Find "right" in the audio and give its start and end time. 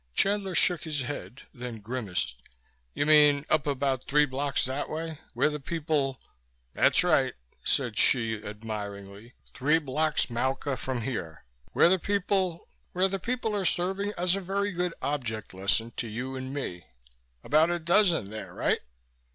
7.03-7.35, 18.55-18.79